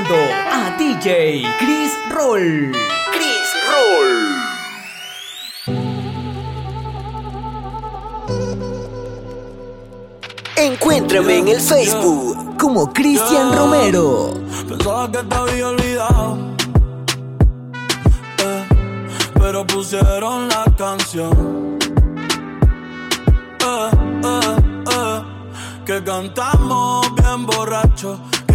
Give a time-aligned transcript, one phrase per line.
[0.00, 0.14] Escuchando
[0.50, 2.72] a DJ Chris Roll.
[3.12, 5.30] Chris Roll.
[10.56, 14.34] Encuéntrame en el Facebook como Cristian Romero.
[14.68, 16.38] Pensaba que te había olvidado.
[18.38, 18.66] eh,
[19.34, 21.78] pero pusieron la canción.
[23.60, 23.90] Eh,
[24.24, 24.56] eh,
[24.90, 25.22] eh,
[25.86, 28.20] que cantamos bien borracho,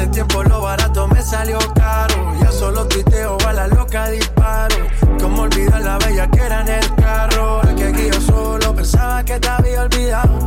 [0.00, 2.32] Hace tiempo lo barato me salió caro.
[2.40, 4.76] Ya solo tuiteo a la loca disparo.
[5.20, 7.60] Como olvidar la bella que era en el carro.
[7.64, 10.38] Es que aquí yo solo pensaba que te había olvidado.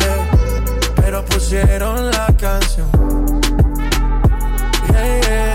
[0.00, 0.30] Eh,
[0.96, 2.90] pero pusieron la canción.
[4.90, 5.52] Yeah.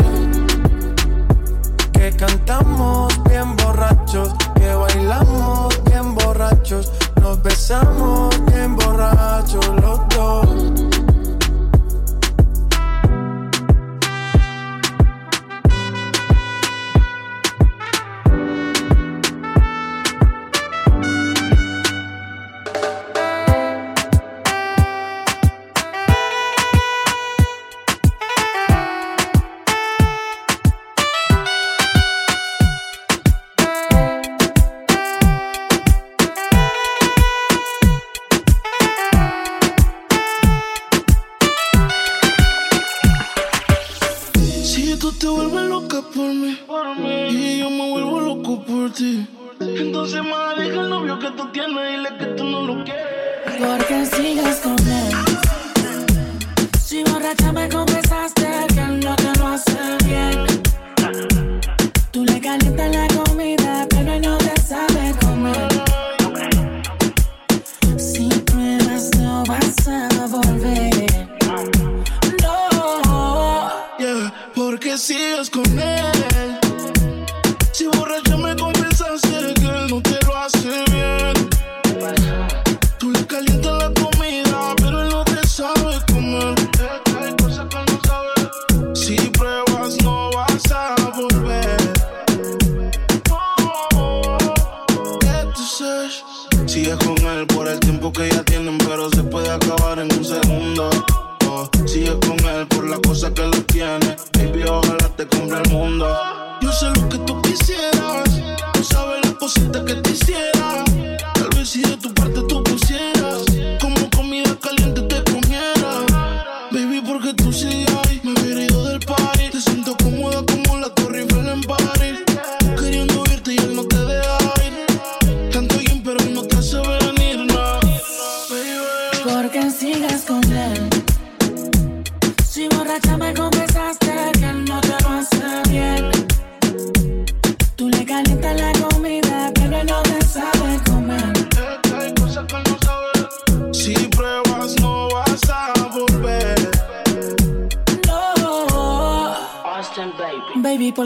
[1.92, 10.93] Que cantamos bien borrachos, que bailamos bien borrachos, nos besamos bien borrachos los dos.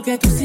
[0.08, 0.18] No.
[0.18, 0.37] Baby, porque tú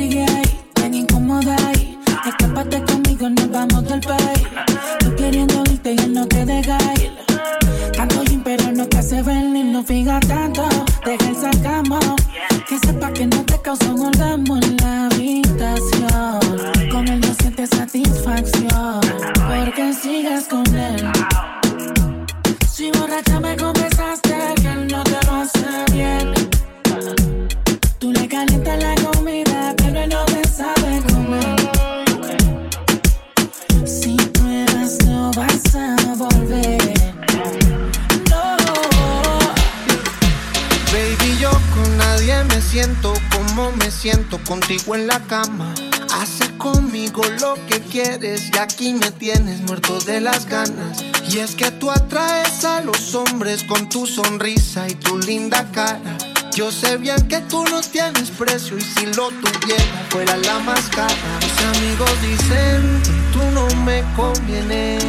[41.03, 45.75] Baby, yo con nadie me siento como me siento contigo en la cama.
[46.15, 51.03] Haces conmigo lo que quieres y aquí me tienes muerto de las ganas.
[51.29, 56.17] Y es que tú atraes a los hombres con tu sonrisa y tu linda cara.
[56.55, 60.89] Yo sé bien que tú no tienes precio y si lo tuviera fuera la más
[60.91, 61.13] cara.
[61.41, 65.03] Mis amigos dicen, que tú no me convienes.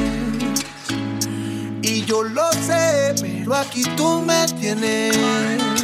[1.83, 5.82] Y yo lo sé, pero aquí tú me tienes.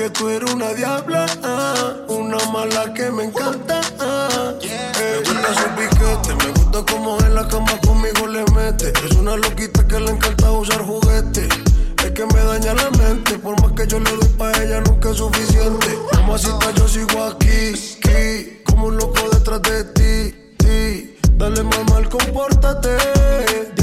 [0.00, 3.82] Porque tú eres una diabla, ah, una mala que me encanta.
[3.98, 4.54] Ah.
[4.62, 8.94] Me gusta su piquete, me gusta como en la cama conmigo le mete.
[9.04, 11.48] Es una loquita que le encanta usar juguete.
[11.98, 15.10] Es que me daña la mente, por más que yo le doy pa' ella nunca
[15.10, 15.98] es suficiente.
[16.14, 21.16] Mamacita, yo sigo aquí, aquí, como un loco detrás de ti, ti.
[21.32, 23.69] Dale mamá, compórtate.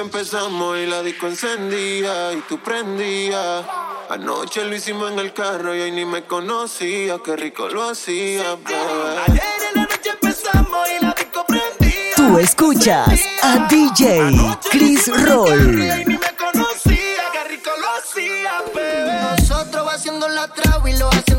[0.00, 3.64] Noche empezamos y la disco encendía y tú prendías.
[4.08, 7.18] Anoche lo hicimos en el carro y hoy ni me conocía.
[7.24, 9.18] Qué rico lo hacía, bebé.
[9.28, 12.14] Ayer en la noche empezamos y la disco prendía.
[12.16, 14.32] Tú escuchas a DJ
[14.70, 15.76] Chris Roll.
[16.06, 19.20] Ni me conocía, qué rico lo hacía, bebé.
[19.38, 21.29] Nosotros va haciendo la traba y los asientos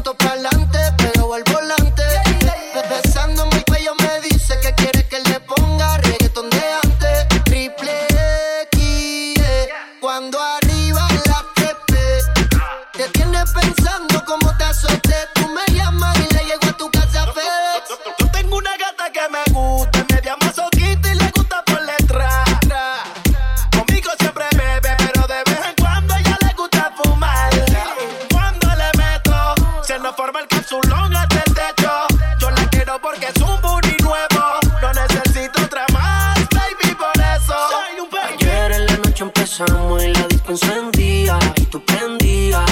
[39.61, 42.69] empezamos y la disco encendía y tú prendías.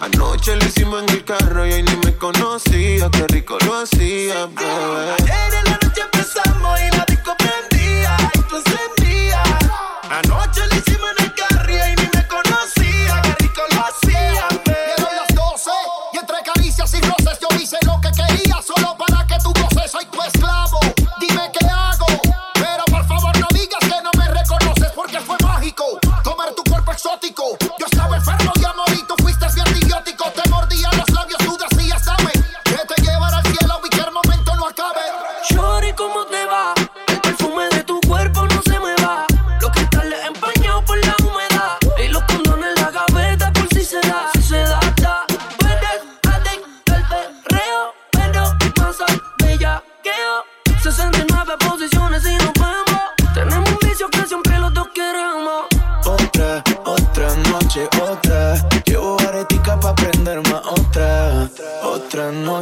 [0.00, 3.10] Anoche lo hicimos en el carro y hoy ni me conocía.
[3.10, 5.27] Qué rico lo hacía, bebé.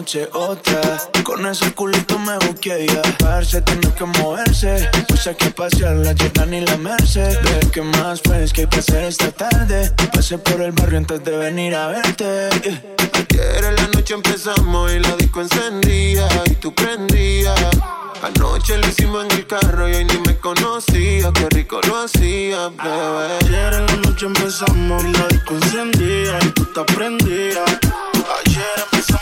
[0.06, 0.80] noche otra.
[1.24, 2.78] Con ese culito me buquea.
[2.78, 3.02] Yeah.
[3.18, 4.88] Parce, tiene que moverse.
[5.08, 7.36] Puse que pasear la Jordan y la Merced.
[7.42, 9.90] Ve que más pues que hay que hacer esta tarde.
[10.12, 12.50] Pasé por el barrio antes de venir a verte.
[12.62, 12.82] Yeah.
[13.14, 17.58] Ayer en la noche empezamos y la disco encendía y tú prendías.
[18.22, 22.68] Anoche lo hicimos en el carro y hoy ni me conocía, qué rico lo hacía,
[22.68, 23.38] bebé.
[23.42, 27.78] Ayer en la noche empezamos y la disco encendía y tú te prendías.
[28.44, 29.15] Ayer empezamos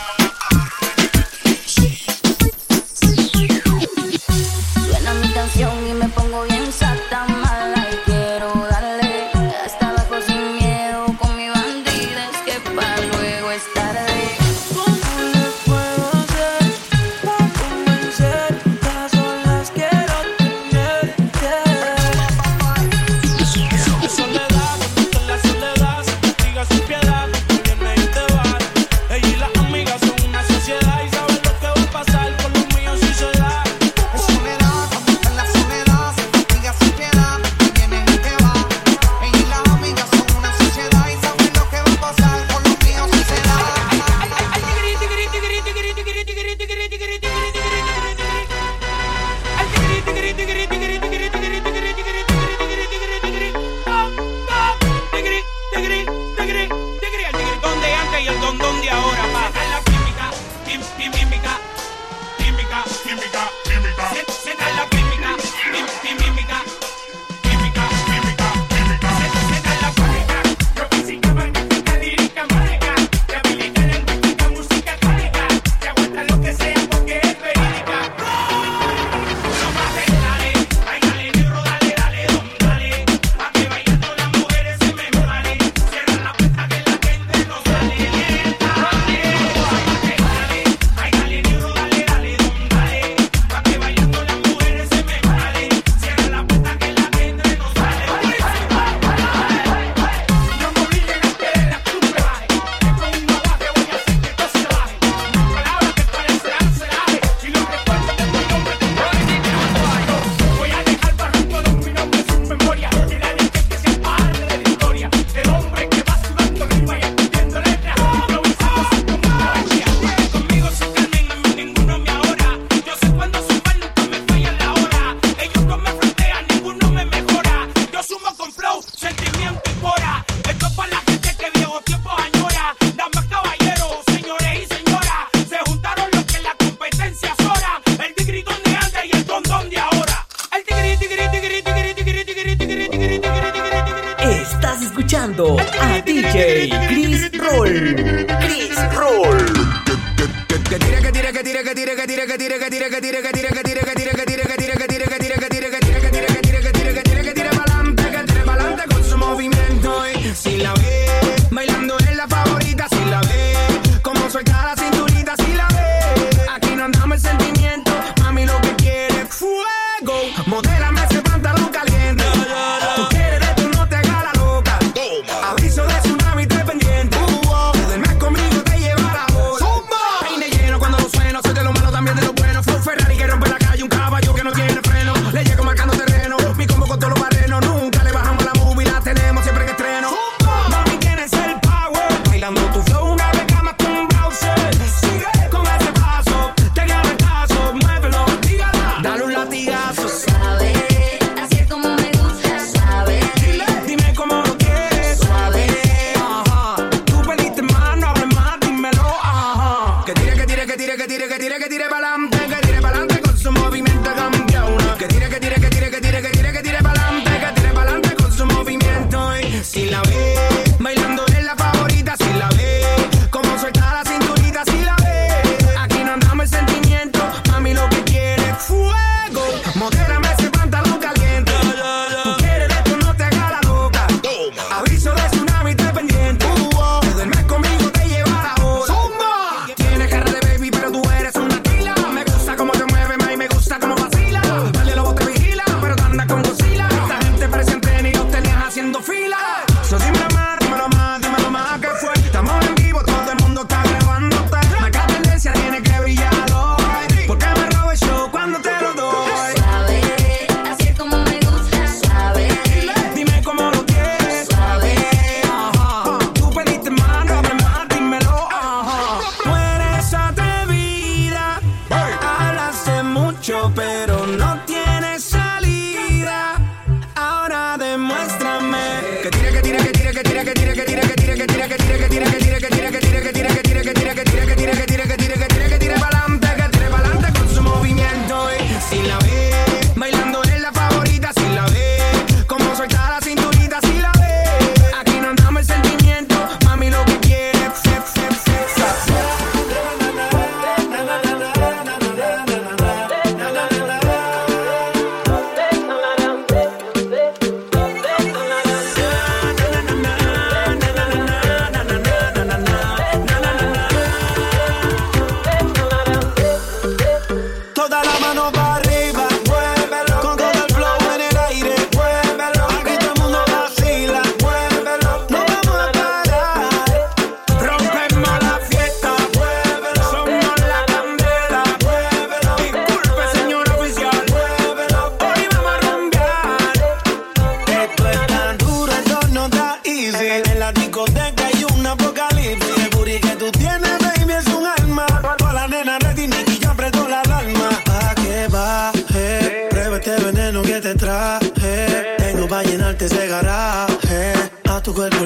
[354.95, 355.25] cuerpo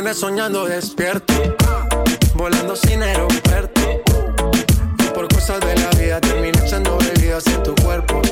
[0.00, 1.34] tienes soñando despierto,
[2.34, 3.80] volando sin aeropuerto.
[4.96, 8.22] Y por cosas de la vida terminé echando bebidas en tu cuerpo.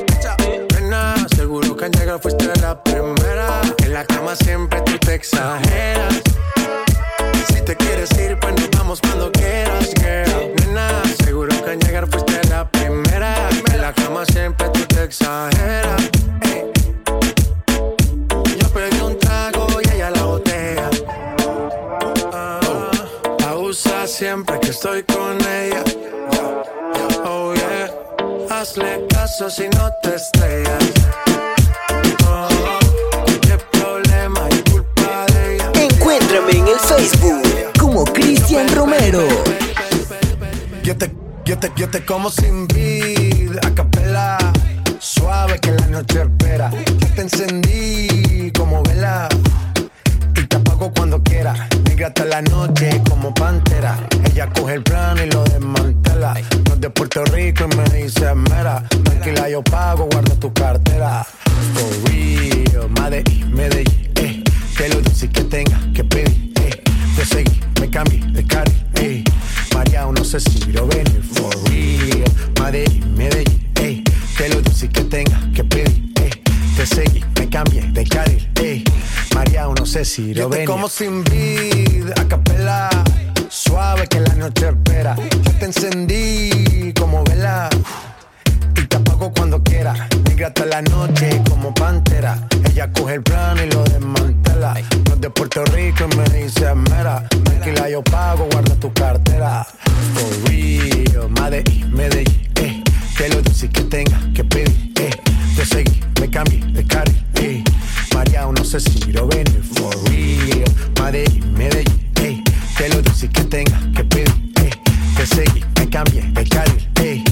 [0.73, 3.61] Nena, seguro que al llegar fuiste la primera.
[3.79, 6.26] En la cama siempre tú te exageras
[41.57, 44.37] Yo te, yo te como sin vid, a capela.
[44.99, 46.69] Suave que la noche espera.
[46.69, 49.27] Yo te encendí como vela.
[50.35, 51.67] Y te apago cuando quiera.
[51.85, 53.97] Negra hasta la noche como pantera.
[54.25, 56.35] Ella coge el plano y lo desmantela.
[56.67, 58.83] No es de Puerto Rico y me dice mera.
[59.03, 61.25] Tranquila, yo pago, guarda tu cartera.
[61.73, 64.43] For real, Medellín, Medellín, eh.
[64.77, 66.83] Que lo dulce que tenga que pedir, eh.
[67.15, 69.23] Te seguí, me cambié de cari, eh.
[69.87, 72.23] María, no sé si lo venir, for real.
[72.61, 74.03] Medellín, Medellín, eh.
[74.37, 76.29] Que lo dulce que tenga que pedir, eh.
[76.75, 78.83] Te seguí, me cambié de carril, eh.
[79.33, 80.67] María, no sé si lo venir.
[80.67, 82.89] como sin vid, a capela.
[83.47, 85.15] Suave que la noche espera.
[85.15, 87.69] Yo te encendí como vela
[88.75, 89.93] y te apago cuando quiera.
[90.27, 92.45] Negra hasta la noche como pantera.
[92.69, 94.46] Ella coge el plano y lo desmantela.
[94.73, 97.25] No es de Puerto Rico y me dice mera.
[97.29, 99.65] Tranquila, yo pago, guarda tu cartera.
[100.13, 102.83] For real, Medellín, Medellín, eh.
[103.17, 105.09] Que lo dulce que tenga que pedir, eh.
[105.55, 107.63] Te seguí, me cambié de carril, eh.
[108.13, 109.63] María, no sé si lo venir.
[109.73, 110.65] For real,
[111.01, 112.43] Medellín, Medellín, eh.
[112.77, 114.69] Que lo dulce que tenga que pedir, eh.
[115.15, 117.23] Te seguí, me cambié de carril, eh.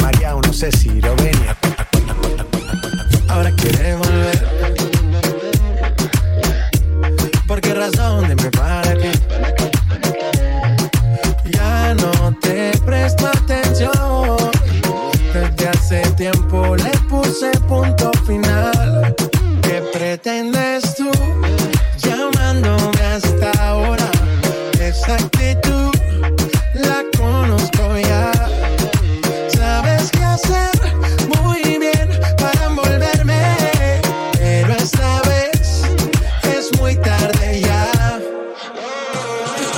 [0.00, 1.56] María, no sé si lo venía.
[3.28, 4.53] Ahora quiere volver.
[20.24, 21.10] Pretendes tú
[21.98, 24.10] llamándome hasta ahora?
[24.80, 25.92] Esa actitud
[26.72, 28.32] la conozco ya.
[29.54, 30.70] Sabes qué hacer
[31.36, 32.08] muy bien
[32.38, 33.42] para envolverme.
[34.38, 35.82] Pero esta vez
[36.56, 37.90] es muy tarde ya.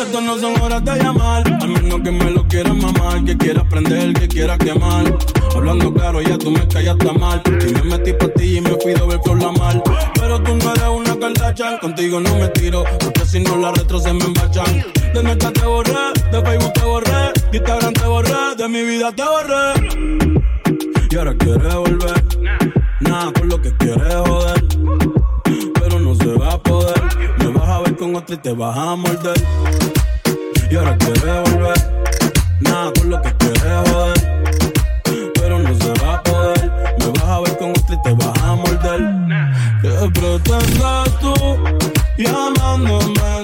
[0.01, 3.65] Estas no son horas de llamar, a menos que me lo quieras mamar, que quieras
[3.69, 5.36] prender, que quieras quemar.
[5.57, 7.43] Hablando claro, ya tú me callaste mal.
[7.47, 9.83] Y me metí pa' ti y me fui de ver por la mal.
[10.15, 13.99] Pero tú no eres una Kardashian, contigo no me tiro, porque si no la retro
[13.99, 14.85] se me embachan.
[15.15, 15.93] De neta te borré,
[16.31, 20.17] de Facebook te borré, de Instagram te borré, de mi vida te borré.
[21.11, 22.25] Y ahora quieres volver,
[23.01, 24.65] nada por lo que quieres joder.
[25.81, 27.03] Pero no se va a poder,
[27.39, 29.43] me vas a ver con otra y te vas a morder.
[30.71, 32.05] Y ahora quieres volver,
[32.61, 34.46] nada por lo que quieres joder.
[35.87, 39.01] Se va a poder, me vas a ver con otra y te vas a morder.
[39.83, 41.35] ¿Qué pretendes tú
[42.19, 43.36] llamándome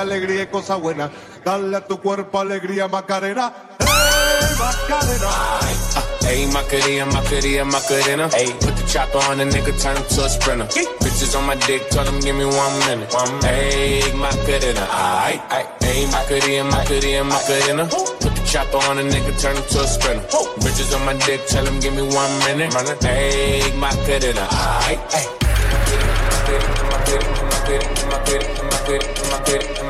[0.00, 1.10] alegría y cosa buena.
[1.44, 3.52] Dale a tu cuerpo alegría Macarena.
[3.78, 3.86] ¡Hey,
[4.58, 5.60] Macarena!
[6.22, 8.28] Hey, Macarena, Macarena, Macarena.
[8.32, 10.66] Hey, put the chopper on the nigga, turn him to a sprinter.
[11.00, 13.12] Bitches on my dick, tell them give me one minute.
[13.12, 15.66] One Hey, Macarena, aight, aight.
[15.82, 17.86] Hey, Macarena, Macarena, Macarena.
[17.86, 20.24] Put the chopper on the nigga, turn him to a sprinter.
[20.62, 22.72] Bitches on my dick, tell them give me one minute.
[23.02, 24.46] Hey, Macarena,
[24.86, 25.40] aight, aight.
[28.00, 28.50] Ya no tienes
[29.10, 29.89] excusa, pues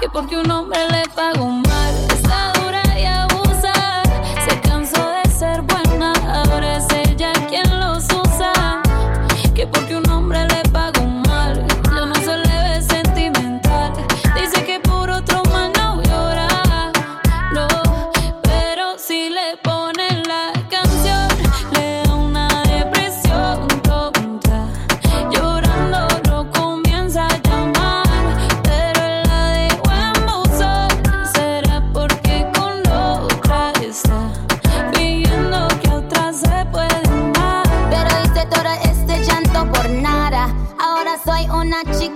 [0.00, 1.94] Que porque un hombre le pagó mal,